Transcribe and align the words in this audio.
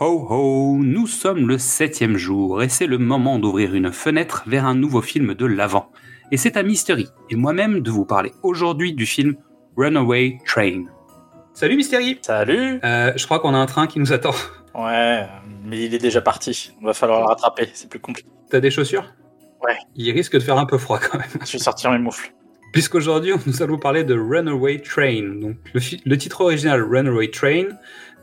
ho 0.00 0.26
ho, 0.30 0.76
nous 0.78 1.06
sommes 1.06 1.46
le 1.46 1.58
septième 1.58 2.16
jour 2.16 2.62
et 2.62 2.68
c'est 2.68 2.86
le 2.86 2.98
moment 2.98 3.38
d'ouvrir 3.38 3.74
une 3.74 3.92
fenêtre 3.92 4.44
vers 4.46 4.64
un 4.64 4.74
nouveau 4.74 5.02
film 5.02 5.34
de 5.34 5.44
l'avant. 5.46 5.90
Et 6.32 6.36
c'est 6.36 6.56
à 6.56 6.62
Mystery 6.62 7.08
et 7.28 7.36
moi-même 7.36 7.80
de 7.80 7.90
vous 7.90 8.06
parler 8.06 8.32
aujourd'hui 8.42 8.94
du 8.94 9.04
film 9.04 9.34
Runaway 9.76 10.38
Train. 10.46 10.84
Salut 11.52 11.76
Mystery 11.76 12.18
Salut 12.22 12.80
Euh, 12.84 13.12
Je 13.16 13.24
crois 13.26 13.40
qu'on 13.40 13.54
a 13.54 13.58
un 13.58 13.66
train 13.66 13.86
qui 13.86 13.98
nous 13.98 14.12
attend. 14.12 14.34
Ouais, 14.74 15.26
mais 15.64 15.84
il 15.84 15.94
est 15.94 15.98
déjà 15.98 16.20
parti. 16.20 16.72
Il 16.80 16.86
va 16.86 16.94
falloir 16.94 17.20
le 17.20 17.26
rattraper, 17.26 17.68
c'est 17.74 17.90
plus 17.90 17.98
compliqué. 18.00 18.28
T'as 18.48 18.60
des 18.60 18.70
chaussures? 18.70 19.12
Ouais. 19.62 19.76
Il 19.96 20.10
risque 20.12 20.34
de 20.34 20.40
faire 20.40 20.56
un 20.58 20.64
peu 20.66 20.78
froid 20.78 20.98
quand 20.98 21.18
même. 21.18 21.28
Je 21.44 21.52
vais 21.52 21.58
sortir 21.58 21.90
mes 21.90 21.98
moufles. 21.98 22.32
Puisqu'aujourd'hui, 22.72 23.32
nous 23.46 23.62
allons 23.62 23.78
parler 23.78 24.04
de 24.04 24.14
Runaway 24.16 24.78
Train. 24.78 25.40
Donc, 25.40 25.56
le 25.74 26.16
titre 26.16 26.40
original 26.42 26.80
Runaway 26.82 27.28
Train 27.28 27.64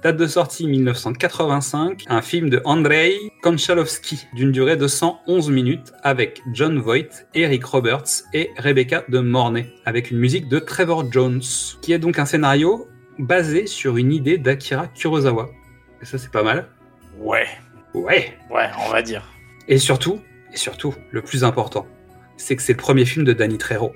date 0.03 0.17
de 0.17 0.27
sortie 0.27 0.67
1985, 0.67 2.05
un 2.07 2.21
film 2.21 2.49
de 2.49 2.61
Andrei 2.65 3.13
Konchalovsky 3.41 4.27
d'une 4.33 4.51
durée 4.51 4.77
de 4.77 4.87
111 4.87 5.49
minutes 5.49 5.91
avec 6.03 6.41
John 6.53 6.79
Voight, 6.79 7.27
Eric 7.33 7.63
Roberts 7.65 8.23
et 8.33 8.51
Rebecca 8.57 9.03
de 9.09 9.19
Mornay, 9.19 9.69
avec 9.85 10.11
une 10.11 10.17
musique 10.19 10.47
de 10.49 10.59
Trevor 10.59 11.11
Jones, 11.11 11.41
qui 11.81 11.93
est 11.93 11.99
donc 11.99 12.19
un 12.19 12.25
scénario 12.25 12.87
basé 13.19 13.65
sur 13.65 13.97
une 13.97 14.11
idée 14.13 14.37
d'Akira 14.37 14.87
Kurosawa. 14.87 15.49
Et 16.01 16.05
ça, 16.05 16.17
c'est 16.17 16.31
pas 16.31 16.43
mal. 16.43 16.67
Ouais, 17.19 17.47
Ouais. 17.93 18.37
ouais, 18.51 18.69
on 18.87 18.91
va 18.91 19.01
dire. 19.01 19.23
Et 19.67 19.79
surtout, 19.79 20.21
et 20.53 20.57
surtout, 20.57 20.93
le 21.11 21.21
plus 21.23 21.43
important, 21.43 21.87
c'est 22.37 22.55
que 22.55 22.61
c'est 22.61 22.73
le 22.73 22.77
premier 22.77 23.05
film 23.05 23.25
de 23.25 23.33
Danny 23.33 23.57
Trejo. 23.57 23.91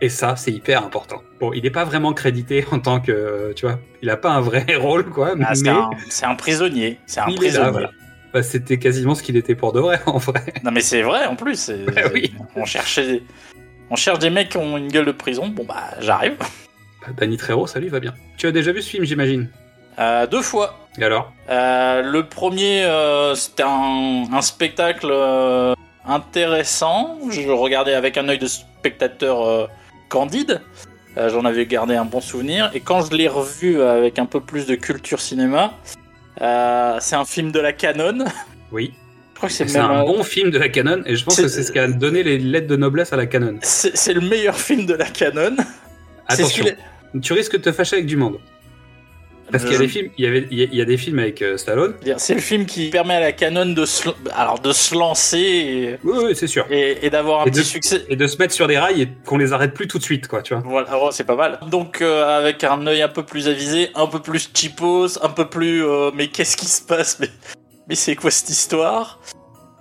Et 0.00 0.08
ça, 0.08 0.36
c'est 0.36 0.52
hyper 0.52 0.84
important. 0.84 1.22
Bon, 1.40 1.52
il 1.52 1.62
n'est 1.62 1.70
pas 1.70 1.84
vraiment 1.84 2.12
crédité 2.12 2.64
en 2.70 2.78
tant 2.78 3.00
que, 3.00 3.52
tu 3.56 3.66
vois, 3.66 3.78
il 4.02 4.08
n'a 4.08 4.16
pas 4.16 4.30
un 4.30 4.40
vrai 4.40 4.64
rôle, 4.76 5.08
quoi. 5.10 5.34
Ah, 5.42 5.54
c'est 5.54 5.62
mais 5.62 5.70
un, 5.70 5.90
c'est 6.08 6.26
un 6.26 6.34
prisonnier. 6.34 6.98
C'est 7.06 7.20
un 7.20 7.26
il 7.28 7.36
prisonnier. 7.36 7.70
voilà. 7.70 7.90
Bah, 8.32 8.42
c'était 8.42 8.78
quasiment 8.78 9.14
ce 9.14 9.22
qu'il 9.22 9.36
était 9.36 9.54
pour 9.54 9.72
de 9.72 9.80
vrai, 9.80 10.00
en 10.06 10.18
vrai. 10.18 10.42
Non, 10.64 10.70
mais 10.70 10.80
c'est 10.82 11.02
vrai 11.02 11.26
en 11.26 11.36
plus. 11.36 11.70
oui. 12.12 12.34
On 12.54 12.64
cherchait. 12.64 13.22
On 13.88 13.96
cherche 13.96 14.18
des 14.18 14.30
mecs 14.30 14.50
qui 14.50 14.56
ont 14.58 14.76
une 14.76 14.88
gueule 14.88 15.06
de 15.06 15.12
prison. 15.12 15.48
Bon, 15.48 15.64
bah, 15.64 15.84
j'arrive. 16.00 16.36
Bah, 16.38 17.08
Danny 17.16 17.36
Trejo, 17.36 17.66
ça 17.66 17.78
lui 17.80 17.88
va 17.88 18.00
bien. 18.00 18.14
Tu 18.36 18.46
as 18.46 18.52
déjà 18.52 18.72
vu 18.72 18.82
ce 18.82 18.90
film, 18.90 19.04
j'imagine? 19.04 19.48
Euh, 19.98 20.26
deux 20.26 20.42
fois. 20.42 20.76
Et 20.98 21.04
alors? 21.04 21.32
Euh, 21.48 22.02
le 22.02 22.26
premier, 22.26 22.84
euh, 22.84 23.34
c'était 23.34 23.62
un, 23.62 24.24
un 24.30 24.42
spectacle 24.42 25.10
intéressant. 26.04 27.18
Je 27.30 27.48
regardais 27.50 27.94
avec 27.94 28.18
un 28.18 28.28
œil 28.28 28.38
de 28.38 28.46
spectateur 28.46 29.68
candide. 30.08 30.60
Euh, 31.18 31.30
J'en 31.30 31.44
avais 31.44 31.66
gardé 31.66 31.94
un 31.94 32.04
bon 32.04 32.20
souvenir. 32.20 32.70
Et 32.74 32.80
quand 32.80 33.02
je 33.02 33.16
l'ai 33.16 33.28
revu 33.28 33.80
avec 33.82 34.18
un 34.18 34.26
peu 34.26 34.40
plus 34.40 34.66
de 34.66 34.74
culture 34.74 35.20
cinéma, 35.20 35.74
euh, 36.42 36.98
c'est 37.00 37.16
un 37.16 37.24
film 37.24 37.52
de 37.52 37.60
la 37.60 37.72
Canon. 37.72 38.24
Oui. 38.72 38.92
Je 39.32 39.38
crois 39.38 39.48
que 39.48 39.54
c'est 39.54 39.76
un 39.76 40.02
bon 40.02 40.22
film 40.24 40.50
de 40.50 40.58
la 40.58 40.68
Canon, 40.70 41.02
et 41.06 41.14
je 41.14 41.24
pense 41.24 41.36
que 41.36 41.46
c'est 41.46 41.62
ce 41.62 41.70
qui 41.70 41.78
a 41.78 41.86
donné 41.86 42.22
les 42.22 42.38
lettres 42.38 42.66
de 42.66 42.74
noblesse 42.74 43.12
à 43.12 43.16
la 43.16 43.26
Canon. 43.26 43.58
c'est 43.62 44.12
le 44.14 44.22
meilleur 44.22 44.58
film 44.58 44.86
de 44.86 44.94
la 44.94 45.04
Canon. 45.04 45.54
Attention, 46.26 46.64
tu 47.22 47.32
risques 47.34 47.52
de 47.52 47.62
te 47.62 47.70
fâcher 47.70 47.96
avec 47.96 48.06
du 48.06 48.16
monde. 48.16 48.38
Parce 49.50 49.64
qu'il 49.64 49.72
y 49.72 49.76
a 49.76 49.78
des 49.78 49.88
films, 49.88 50.10
il 50.18 50.24
y, 50.24 50.28
avait, 50.28 50.46
il 50.50 50.74
y 50.74 50.80
a- 50.80 50.84
des 50.84 50.96
films 50.96 51.18
avec 51.18 51.40
euh, 51.42 51.56
Stallone. 51.56 51.94
C'est 52.16 52.34
le 52.34 52.40
film 52.40 52.66
qui 52.66 52.90
permet 52.90 53.14
à 53.14 53.20
la 53.20 53.32
Canon 53.32 53.66
de 53.72 53.84
se, 53.84 54.08
alors 54.34 54.58
de 54.58 54.72
se 54.72 54.94
lancer 54.94 55.98
Oui, 56.04 56.18
oui, 56.24 56.34
c'est 56.36 56.46
sûr. 56.46 56.66
et, 56.70 56.78
et- 56.92 57.06
et 57.06 57.10
d'avoir 57.10 57.40
un 57.42 57.44
Et 57.46 57.50
petit 57.50 57.60
de- 57.60 57.64
succès. 57.64 58.04
Et 58.08 58.16
de 58.16 58.26
se 58.26 58.38
mettre 58.38 58.52
sur 58.54 58.66
des 58.66 58.78
rails 58.78 59.02
et 59.02 59.08
qu'on 59.24 59.38
les 59.38 59.52
arrête 59.52 59.72
plus 59.74 59.86
tout 59.88 59.98
de 59.98 60.02
suite, 60.02 60.28
quoi, 60.28 60.42
tu 60.42 60.54
vois. 60.54 60.62
Voilà, 60.66 60.88
oh, 61.00 61.10
c'est 61.12 61.24
pas 61.24 61.36
mal. 61.36 61.58
Donc 61.70 62.02
euh, 62.02 62.38
avec 62.38 62.64
un 62.64 62.86
œil 62.86 63.02
un 63.02 63.08
peu 63.08 63.22
plus 63.22 63.48
avisé, 63.48 63.90
un 63.94 64.06
peu 64.06 64.20
plus 64.20 64.48
cheapos, 64.54 65.18
un 65.22 65.28
peu 65.28 65.48
plus 65.48 65.84
euh, 65.84 66.10
mais 66.14 66.28
qu'est-ce 66.28 66.56
qui 66.56 66.66
se 66.66 66.82
passe? 66.82 67.18
Mais, 67.20 67.28
mais 67.88 67.94
c'est 67.94 68.16
quoi 68.16 68.30
cette 68.30 68.50
histoire? 68.50 69.20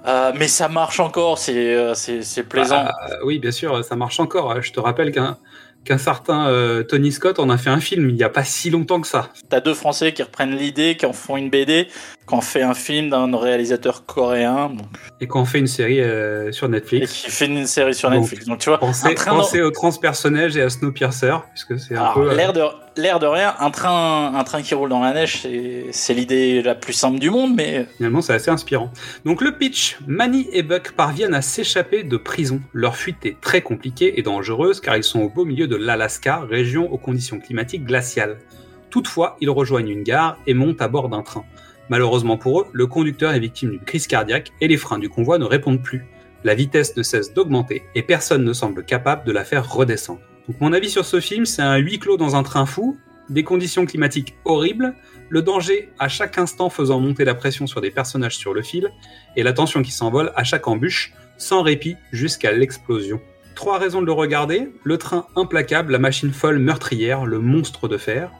Euh, 0.07 0.31
Mais 0.35 0.47
ça 0.47 0.67
marche 0.69 0.99
encore, 0.99 1.39
c'est 1.39 2.43
plaisant. 2.47 2.83
Bah, 2.83 2.93
oui, 3.23 3.39
bien 3.39 3.49
sûr, 3.51 3.83
ça 3.83 3.95
marche 3.95 4.19
encore. 4.19 4.61
Je 4.61 4.71
te 4.71 4.79
rappelle 4.79 5.11
qu'un 5.11 5.37
qu'un 5.85 5.97
certain 5.97 6.47
euh, 6.49 6.83
Tony 6.83 7.11
Scott 7.11 7.39
en 7.39 7.49
a 7.49 7.57
fait 7.57 7.69
un 7.69 7.79
film 7.79 8.09
il 8.09 8.15
n'y 8.15 8.23
a 8.23 8.29
pas 8.29 8.43
si 8.43 8.69
longtemps 8.69 8.99
que 8.99 9.07
ça. 9.07 9.29
T'as 9.49 9.61
deux 9.61 9.73
Français 9.73 10.13
qui 10.13 10.23
reprennent 10.23 10.55
l'idée, 10.55 10.97
qui 10.97 11.05
en 11.05 11.13
font 11.13 11.37
une 11.37 11.49
BD, 11.49 11.87
qui 12.27 12.33
en 12.35 12.41
fait 12.41 12.61
un 12.61 12.73
film 12.73 13.09
d'un 13.09 13.35
réalisateur 13.37 14.05
coréen 14.05 14.69
bon, 14.69 14.83
Et 15.21 15.27
qu'on 15.27 15.45
fait 15.45 15.59
une 15.59 15.67
série 15.67 16.01
euh, 16.01 16.51
sur 16.51 16.67
et 16.67 16.69
Netflix. 16.71 17.11
qui 17.11 17.31
fait 17.31 17.45
une 17.45 17.67
série 17.67 17.93
sur 17.93 18.09
Donc, 18.09 18.21
Netflix. 18.21 18.45
Donc 18.45 18.59
tu 18.59 18.69
vois, 18.69 18.79
Pensez, 18.79 19.13
train 19.15 19.31
pensez 19.31 19.61
aux 19.61 19.71
transpersonnages 19.71 20.57
et 20.57 20.61
à 20.61 20.69
Snowpiercer, 20.69 21.35
puisque 21.51 21.79
c'est 21.79 21.95
un 21.95 22.13
peu. 22.13 22.31
euh, 22.31 22.35
l'air 22.35 22.53
de 22.53 22.61
l'air 22.97 23.19
de 23.19 23.27
rien, 23.27 23.53
un 23.59 23.71
train 23.71 24.33
un 24.35 24.43
train 24.43 24.61
qui 24.61 24.73
roule 24.73 24.89
dans 24.89 25.01
la 25.01 25.13
neige, 25.13 25.41
c'est 25.41 25.85
c'est 25.91 26.13
l'idée 26.13 26.61
la 26.61 26.75
plus 26.75 26.93
simple 26.93 27.19
du 27.19 27.29
monde, 27.29 27.53
mais 27.55 27.85
Finalement, 27.97 28.21
c'est 28.21 28.33
assez 28.33 28.49
inspirant. 28.51 28.91
Donc, 29.25 29.41
le 29.41 29.57
pitch 29.57 29.97
Manny 30.07 30.47
et 30.51 30.63
Buck 30.63 30.93
parviennent 30.93 31.33
à 31.33 31.41
s'échapper 31.41 32.03
de 32.03 32.17
prison. 32.17 32.61
Leur 32.73 32.95
fuite 32.95 33.25
est 33.25 33.39
très 33.41 33.61
compliquée 33.61 34.17
et 34.19 34.23
dangereuse 34.23 34.79
car 34.81 34.97
ils 34.97 35.03
sont 35.03 35.19
au 35.19 35.29
beau 35.29 35.45
milieu 35.45 35.67
de 35.67 35.75
l'Alaska, 35.75 36.41
région 36.49 36.91
aux 36.91 36.97
conditions 36.97 37.39
climatiques 37.39 37.85
glaciales. 37.85 38.37
Toutefois, 38.89 39.35
ils 39.41 39.49
rejoignent 39.49 39.89
une 39.89 40.03
gare 40.03 40.37
et 40.47 40.53
montent 40.53 40.81
à 40.81 40.87
bord 40.87 41.09
d'un 41.09 41.21
train. 41.21 41.43
Malheureusement 41.89 42.37
pour 42.37 42.61
eux, 42.61 42.67
le 42.73 42.87
conducteur 42.87 43.33
est 43.33 43.39
victime 43.39 43.71
d'une 43.71 43.79
crise 43.79 44.07
cardiaque 44.07 44.51
et 44.61 44.67
les 44.67 44.77
freins 44.77 44.99
du 44.99 45.09
convoi 45.09 45.37
ne 45.37 45.45
répondent 45.45 45.83
plus. 45.83 46.05
La 46.43 46.55
vitesse 46.55 46.95
ne 46.95 47.03
cesse 47.03 47.33
d'augmenter 47.33 47.83
et 47.95 48.03
personne 48.03 48.43
ne 48.43 48.53
semble 48.53 48.85
capable 48.85 49.25
de 49.25 49.31
la 49.31 49.43
faire 49.43 49.71
redescendre. 49.71 50.21
Donc 50.47 50.61
mon 50.61 50.73
avis 50.73 50.89
sur 50.89 51.05
ce 51.05 51.19
film, 51.19 51.45
c'est 51.45 51.61
un 51.61 51.77
huis 51.77 51.99
clos 51.99 52.17
dans 52.17 52.35
un 52.35 52.43
train 52.43 52.65
fou, 52.65 52.97
des 53.29 53.43
conditions 53.43 53.85
climatiques 53.85 54.35
horribles, 54.45 54.93
le 55.29 55.41
danger 55.41 55.89
à 55.97 56.07
chaque 56.07 56.37
instant 56.37 56.69
faisant 56.69 56.99
monter 56.99 57.25
la 57.25 57.33
pression 57.33 57.65
sur 57.65 57.81
des 57.81 57.89
personnages 57.89 58.37
sur 58.37 58.53
le 58.53 58.61
fil, 58.61 58.91
et 59.35 59.43
la 59.43 59.53
tension 59.53 59.81
qui 59.81 59.91
s'envole 59.91 60.31
à 60.35 60.43
chaque 60.43 60.67
embûche, 60.67 61.13
sans 61.37 61.63
répit 61.63 61.97
jusqu'à 62.11 62.51
l'explosion. 62.51 63.19
Trois 63.55 63.79
raisons 63.79 64.01
de 64.01 64.05
le 64.05 64.11
regarder, 64.11 64.69
le 64.83 64.97
train 64.97 65.27
implacable, 65.35 65.93
la 65.93 65.99
machine 65.99 66.31
folle 66.31 66.59
meurtrière, 66.59 67.25
le 67.25 67.39
monstre 67.39 67.87
de 67.87 67.97
fer. 67.97 68.31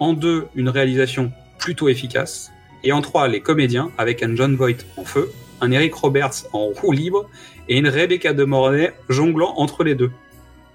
En 0.00 0.12
deux, 0.12 0.48
une 0.54 0.68
réalisation 0.68 1.32
plutôt 1.58 1.88
efficace. 1.88 2.50
Et 2.84 2.92
en 2.92 3.00
trois, 3.00 3.26
les 3.28 3.40
comédiens, 3.40 3.90
avec 3.98 4.22
un 4.22 4.36
John 4.36 4.54
Voight 4.56 4.76
en 4.96 5.04
feu, 5.04 5.32
un 5.60 5.70
Eric 5.72 5.94
Roberts 5.94 6.44
en 6.52 6.66
roue 6.68 6.92
libre, 6.92 7.28
et 7.68 7.78
une 7.78 7.88
Rebecca 7.88 8.32
de 8.32 8.44
Mornay 8.44 8.92
jonglant 9.08 9.54
entre 9.56 9.82
les 9.84 9.94
deux. 9.94 10.10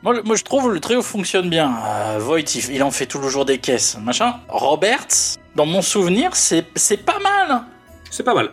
Moi, 0.02 0.14
le- 0.16 0.24
moi, 0.24 0.36
je 0.36 0.44
trouve 0.44 0.74
le 0.74 0.80
trio 0.80 1.02
fonctionne 1.02 1.50
bien. 1.50 1.72
Euh, 1.86 2.18
Voight, 2.20 2.56
il, 2.56 2.76
il 2.76 2.84
en 2.84 2.90
fait 2.92 3.06
toujours 3.06 3.46
des 3.46 3.60
caisses, 3.60 3.98
machin. 4.02 4.36
Roberts, 4.48 5.38
dans 5.56 5.66
mon 5.66 5.82
souvenir, 5.82 6.36
c'est 6.36 6.64
pas 7.06 7.20
mal. 7.20 7.62
C'est 8.10 8.24
pas 8.24 8.34
mal. 8.34 8.52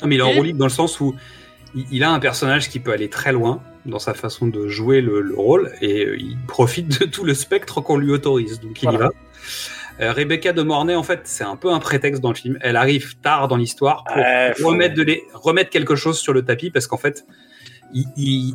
Non, 0.00 0.08
mais 0.08 0.14
il 0.16 0.18
est 0.20 0.22
en 0.22 0.30
roue 0.30 0.42
libre 0.44 0.58
dans 0.58 0.66
le 0.66 0.70
sens 0.70 1.00
où 1.00 1.14
il, 1.74 1.86
il 1.90 2.04
a 2.04 2.10
un 2.10 2.20
personnage 2.20 2.68
qui 2.68 2.78
peut 2.78 2.92
aller 2.92 3.08
très 3.08 3.32
loin 3.32 3.62
dans 3.86 3.98
sa 3.98 4.14
façon 4.14 4.46
de 4.46 4.68
jouer 4.68 5.00
le, 5.00 5.20
le 5.22 5.34
rôle 5.34 5.72
et 5.80 6.04
euh, 6.04 6.16
il 6.16 6.36
profite 6.46 7.00
de 7.00 7.04
tout 7.06 7.24
le 7.24 7.34
spectre 7.34 7.80
qu'on 7.80 7.96
lui 7.96 8.12
autorise. 8.12 8.60
Donc 8.60 8.80
il 8.82 8.90
y 8.92 8.96
va. 8.96 9.10
Euh, 10.00 10.12
Rebecca 10.12 10.52
de 10.52 10.62
Mornay, 10.62 10.94
en 10.94 11.02
fait, 11.02 11.20
c'est 11.24 11.44
un 11.44 11.56
peu 11.56 11.70
un 11.72 11.78
prétexte 11.78 12.22
dans 12.22 12.30
le 12.30 12.34
film. 12.34 12.58
Elle 12.60 12.76
arrive 12.76 13.18
tard 13.18 13.48
dans 13.48 13.56
l'histoire 13.56 14.04
pour 14.04 14.16
Ouais, 14.16 14.52
remettre, 14.62 14.94
de 14.94 15.02
les, 15.02 15.22
remettre 15.34 15.70
quelque 15.70 15.94
chose 15.94 16.18
sur 16.18 16.32
le 16.32 16.44
tapis 16.44 16.70
parce 16.70 16.86
qu'en 16.86 16.96
fait, 16.96 17.26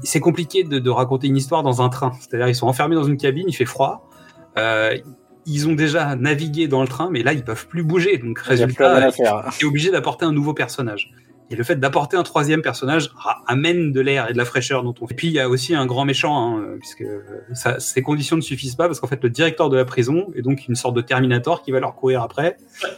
c'est 0.03 0.20
compliqué 0.20 0.64
de, 0.64 0.80
de 0.80 0.90
raconter 0.90 1.28
une 1.28 1.38
histoire 1.38 1.64
dans 1.64 1.82
un 1.82 1.90
train. 1.90 2.11
C'est-à-dire, 2.20 2.47
ils 2.47 2.56
sont 2.56 2.67
enfermés 2.67 2.96
dans 2.96 3.03
une 3.03 3.17
cabine, 3.17 3.46
il 3.47 3.56
fait 3.56 3.66
froid. 3.66 4.09
Euh, 4.58 4.97
ils 5.46 5.67
ont 5.67 5.73
déjà 5.76 6.16
navigué 6.16 6.67
dans 6.67 6.82
le 6.82 6.88
train, 6.88 7.09
mais 7.09 7.23
là, 7.23 7.34
ils 7.34 7.44
peuvent 7.44 7.67
plus 7.67 7.84
bouger. 7.84 8.17
Donc, 8.17 8.40
résultat, 8.40 8.96
rien 8.96 9.08
à 9.08 9.11
faire. 9.11 9.44
est 9.61 9.66
obligé 9.66 9.91
d'apporter 9.91 10.26
un 10.26 10.34
nouveau 10.34 10.53
personnage. 10.53 11.14
Et 11.49 11.55
le 11.55 11.64
fait 11.64 11.78
d'apporter 11.78 12.17
un 12.17 12.23
troisième 12.23 12.61
personnage 12.61 13.09
ra- 13.16 13.41
amène 13.47 13.94
de 13.94 14.02
l'air 14.02 14.29
et 14.29 14.34
de 14.34 14.38
la 14.38 14.44
fraîcheur 14.44 14.84
dont 14.84 14.94
on 14.99 15.08
fait. 15.08 15.14
Et 15.14 15.16
puis 15.16 15.28
il 15.28 15.34
y 15.34 15.40
a 15.40 15.47
aussi 15.47 15.73
un 15.76 15.85
grand 15.85 16.03
méchant, 16.03 16.58
hein, 16.58 16.64
puisque 16.79 17.05
ça, 17.53 17.79
ces 17.79 18.02
conditions 18.02 18.35
ne 18.35 18.41
suffisent 18.41 18.76
pas, 18.76 18.88
parce 18.88 18.99
qu'en 18.99 19.08
fait 19.08 19.23
le 19.23 19.29
directeur 19.29 19.70
de 19.70 19.78
la 19.78 19.85
prison 19.85 20.28
est 20.35 20.41
donc 20.41 20.67
une 20.67 20.76
sorte 20.76 20.94
de 20.96 21.02
Terminator 21.02 21.61
qui 21.64 21.72
va 21.72 21.79
leur 21.79 21.96
courir 21.96 22.22
après. 22.22 22.58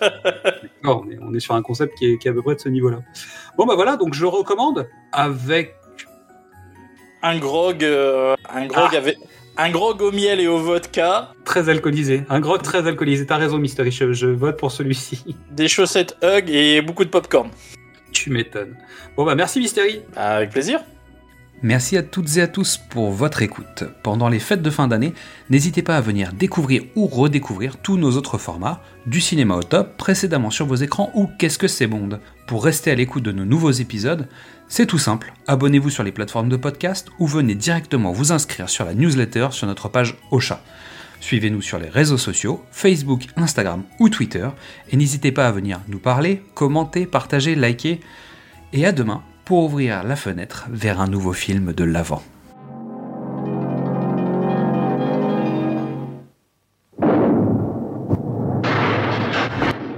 On, 0.83 1.07
est, 1.11 1.19
on 1.21 1.33
est 1.33 1.39
sur 1.41 1.53
un 1.55 1.61
concept 1.61 1.95
qui 1.97 2.05
est, 2.13 2.17
qui 2.17 2.27
est 2.27 2.31
à 2.31 2.33
peu 2.33 2.41
près 2.41 2.55
de 2.55 2.59
ce 2.61 2.69
niveau-là. 2.69 2.99
Bon 3.57 3.65
bah 3.65 3.75
voilà, 3.75 3.97
donc 3.97 4.13
je 4.13 4.25
recommande 4.25 4.87
avec 5.11 5.75
Un 7.21 7.37
grog, 7.37 7.83
euh, 7.83 8.35
un 8.53 8.65
grog 8.65 8.89
Ah. 8.93 8.97
avec 8.97 9.17
un 9.57 9.69
grog 9.71 10.01
au 10.01 10.11
miel 10.13 10.39
et 10.39 10.47
au 10.47 10.57
vodka, 10.57 11.33
très 11.43 11.67
alcoolisé, 11.67 12.23
un 12.29 12.39
grog 12.39 12.61
très 12.61 12.87
alcoolisé. 12.87 13.25
T'as 13.25 13.35
raison, 13.35 13.57
Mystery, 13.57 13.91
je, 13.91 14.13
je 14.13 14.27
vote 14.27 14.57
pour 14.57 14.71
celui-ci. 14.71 15.35
des 15.51 15.67
chaussettes 15.67 16.15
Hug 16.23 16.49
et 16.49 16.81
beaucoup 16.81 17.03
de 17.03 17.09
popcorn. 17.09 17.49
Tu 18.11 18.29
m'étonnes. 18.29 18.75
Bon 19.15 19.25
bah 19.25 19.35
merci, 19.35 19.59
Mystery. 19.59 20.01
Avec 20.15 20.51
plaisir. 20.51 20.81
Merci 21.61 21.97
à 21.97 22.03
toutes 22.03 22.37
et 22.37 22.41
à 22.41 22.47
tous 22.47 22.77
pour 22.77 23.11
votre 23.11 23.41
écoute. 23.41 23.83
Pendant 24.01 24.29
les 24.29 24.39
fêtes 24.39 24.61
de 24.61 24.69
fin 24.69 24.87
d'année, 24.87 25.13
n'hésitez 25.49 25.81
pas 25.81 25.97
à 25.97 26.01
venir 26.01 26.31
découvrir 26.31 26.83
ou 26.95 27.05
redécouvrir 27.05 27.75
tous 27.75 27.97
nos 27.97 28.15
autres 28.15 28.37
formats, 28.37 28.81
du 29.05 29.19
cinéma 29.19 29.55
au 29.55 29.63
top, 29.63 29.97
précédemment 29.97 30.51
sur 30.51 30.65
vos 30.65 30.75
écrans 30.75 31.11
ou 31.15 31.29
Qu'est-ce 31.37 31.57
que 31.57 31.67
c'est 31.67 31.87
Bond. 31.87 32.19
Pour 32.47 32.63
rester 32.63 32.91
à 32.91 32.95
l'écoute 32.95 33.23
de 33.23 33.33
nos 33.33 33.43
nouveaux 33.43 33.71
épisodes, 33.71 34.29
c'est 34.69 34.85
tout 34.85 34.99
simple, 34.99 35.33
abonnez-vous 35.47 35.89
sur 35.89 36.03
les 36.03 36.13
plateformes 36.13 36.47
de 36.47 36.55
podcast 36.55 37.09
ou 37.19 37.27
venez 37.27 37.55
directement 37.55 38.13
vous 38.13 38.31
inscrire 38.31 38.69
sur 38.69 38.85
la 38.85 38.93
newsletter 38.93 39.49
sur 39.51 39.67
notre 39.67 39.89
page 39.89 40.15
Ocha. 40.31 40.61
Suivez-nous 41.19 41.61
sur 41.61 41.79
les 41.79 41.89
réseaux 41.89 42.17
sociaux, 42.17 42.63
Facebook, 42.71 43.27
Instagram 43.35 43.83
ou 43.99 44.09
Twitter, 44.09 44.47
et 44.89 44.97
n'hésitez 44.97 45.31
pas 45.31 45.47
à 45.47 45.51
venir 45.51 45.79
nous 45.87 45.99
parler, 45.99 46.41
commenter, 46.55 47.05
partager, 47.05 47.55
liker, 47.55 47.99
et 48.73 48.85
à 48.85 48.91
demain 48.91 49.23
pour 49.45 49.65
ouvrir 49.65 50.03
la 50.03 50.15
fenêtre 50.15 50.67
vers 50.69 51.01
un 51.01 51.07
nouveau 51.07 51.33
film 51.33 51.73
de 51.73 51.83
l'avant. 51.83 52.23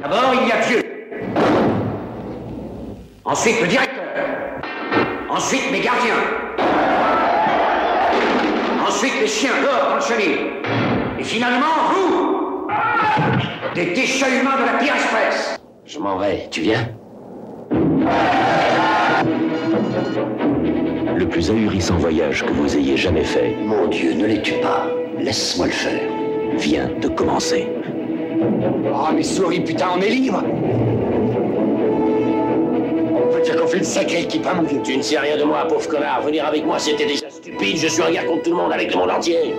D'abord, 0.02 0.34
il 0.42 0.48
y 0.48 0.52
a 0.52 0.68
Dieu. 0.68 0.84
Ensuite, 3.26 3.62
le 3.62 3.68
directeur. 3.68 4.04
Ensuite, 5.30 5.72
mes 5.72 5.82
gardiens. 5.82 6.16
Ensuite, 8.88 9.14
les 9.22 9.28
chiens 9.28 9.52
dehors 9.62 9.90
dans 9.90 9.96
le. 9.96 10.81
Et 11.22 11.24
finalement, 11.24 11.68
vous 11.94 12.68
Des 13.76 13.94
déchets 13.94 14.40
humains 14.42 14.58
de 14.60 14.66
la 14.66 14.80
pire 14.80 14.96
espèce 14.96 15.62
Je 15.86 16.00
m'en 16.00 16.18
vais, 16.18 16.48
tu 16.50 16.62
viens? 16.62 16.90
Le 21.16 21.28
plus 21.28 21.52
ahurissant 21.52 21.98
voyage 21.98 22.44
que 22.44 22.52
vous 22.52 22.76
ayez 22.76 22.98
jamais 22.98 23.24
fait 23.24 23.56
Mon 23.64 23.86
Dieu, 23.86 24.16
ne 24.16 24.26
les 24.26 24.42
tue 24.42 24.60
pas. 24.64 24.88
Laisse-moi 25.20 25.68
le 25.68 25.72
faire. 25.72 26.02
vient 26.58 26.90
de 27.00 27.08
commencer. 27.08 27.68
Oh, 28.92 29.10
mais 29.14 29.22
souris, 29.22 29.60
putain, 29.60 29.90
on 29.96 30.02
est 30.02 30.10
libre 30.10 30.44
On 33.14 33.32
peut 33.32 33.42
dire 33.42 33.62
qu'on 33.62 33.68
fait 33.68 33.78
une 33.78 33.84
sacrée 33.84 34.22
équipe, 34.22 34.48
hein, 34.48 34.56
mon 34.56 34.64
vieux 34.64 34.82
Tu 34.84 34.98
ne 34.98 35.04
sais 35.04 35.20
rien 35.20 35.38
de 35.38 35.44
moi, 35.44 35.68
pauvre 35.68 35.88
connard. 35.88 36.24
Venir 36.24 36.48
avec 36.48 36.66
moi, 36.66 36.80
c'était 36.80 37.06
déjà 37.06 37.30
stupide. 37.30 37.78
Je 37.78 37.88
suis 37.90 38.02
un 38.02 38.12
gars 38.12 38.24
contre 38.24 38.42
tout 38.42 38.50
le 38.50 38.58
monde, 38.58 38.74
avec 38.74 38.92
le 38.92 38.98
monde 38.98 39.12
entier. 39.12 39.54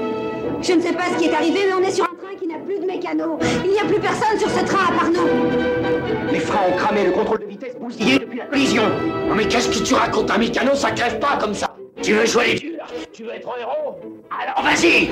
Je 0.62 0.74
ne 0.74 0.80
sais 0.80 0.92
pas 0.92 1.06
ce 1.12 1.18
qui 1.18 1.24
est 1.24 1.34
arrivé, 1.34 1.58
mais 1.66 1.74
on 1.74 1.82
est 1.82 1.90
sur 1.90 2.04
un 2.04 2.14
train 2.14 2.36
qui 2.38 2.46
n'a 2.46 2.58
plus 2.58 2.78
de 2.78 2.86
mécano. 2.86 3.36
Il 3.64 3.72
n'y 3.72 3.80
a 3.80 3.84
plus 3.84 3.98
personne 3.98 4.38
sur 4.38 4.48
ce 4.48 4.64
train 4.64 4.90
à 4.90 4.92
part 4.92 5.10
nous. 5.10 6.32
Les 6.32 6.38
freins 6.38 6.68
ont 6.72 6.76
cramé, 6.76 7.04
le 7.04 7.10
contrôle 7.10 7.40
de 7.40 7.46
vitesse 7.46 7.74
bousillé 7.80 8.20
depuis 8.20 8.38
la 8.38 8.44
collision. 8.44 8.84
Non 9.28 9.34
mais 9.34 9.48
qu'est-ce 9.48 9.68
que 9.68 9.84
tu 9.84 9.94
racontes? 9.94 10.30
Un 10.30 10.38
mécano, 10.38 10.76
ça 10.76 10.92
crève 10.92 11.18
pas 11.18 11.36
comme 11.40 11.54
ça. 11.54 11.74
Tu 12.00 12.12
veux 12.12 12.26
jouer 12.26 12.46
les 12.46 12.54
durs? 12.54 12.86
Tu 13.12 13.24
veux 13.24 13.32
être 13.32 13.48
un 13.48 13.60
héros? 13.60 13.98
Alors 14.30 14.62
vas-y! 14.62 15.10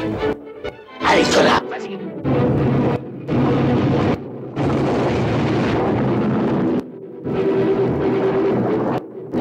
Allez, 1.04 1.24
connard, 1.34 1.64
vas-y. 1.68 1.98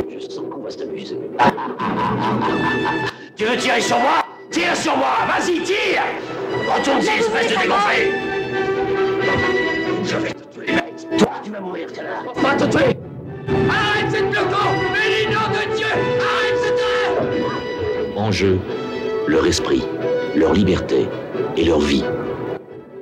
Je 0.09 0.19
sens 0.19 0.45
qu'on 0.51 0.62
va 0.62 0.71
s'amuser. 0.71 1.19
tu 3.35 3.45
veux 3.45 3.57
tirer 3.57 3.81
sur 3.81 4.00
moi? 4.00 4.28
Tire 4.69 4.77
sur 4.77 4.98
moi 4.98 5.07
Vas-y, 5.27 5.63
tire 5.63 6.04
Retourne-y, 6.68 7.19
espèce 7.19 7.51
de 7.51 7.60
dégonflé 7.60 8.12
Je 10.04 10.16
vais 10.18 10.30
te 10.30 10.44
tuer, 10.54 10.74
mec 10.74 11.18
Toi, 11.18 11.31
tu 11.44 11.51
vas 11.51 11.60
mourir, 11.60 11.88
connard 11.92 12.24
On 12.36 12.42
va 12.42 12.54
te 12.54 12.66
tuer 12.66 12.98
Arrête 13.68 14.12
cette 14.12 14.25
loco 14.25 14.57
Mais 14.94 15.10
les 15.10 15.25
noms 15.33 15.50
de 15.50 15.75
Dieu 15.75 15.88
Arrête 15.88 16.60
cette 16.63 18.18
En 18.18 18.31
jeu, 18.31 18.60
leur 19.27 19.45
esprit, 19.48 19.83
leur 20.36 20.54
liberté 20.54 21.07
et 21.57 21.65
leur 21.65 21.80
vie. 21.80 22.04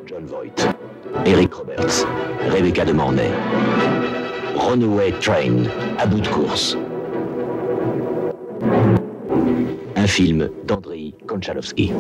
John 0.06 0.26
Voight, 0.26 0.74
Eric 1.26 1.54
Roberts, 1.54 2.08
Rebecca 2.50 2.86
de 2.86 2.94
Mornay. 2.94 3.32
Runaway 4.56 5.12
Train, 5.20 5.64
à 5.98 6.06
bout 6.06 6.22
de 6.22 6.28
course. 6.28 6.78
Film 10.08 10.50
d'Andrei 10.66 11.14
Konchalovsky. 11.28 11.92